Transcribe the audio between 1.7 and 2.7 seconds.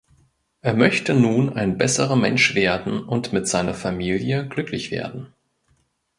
besserer Mensch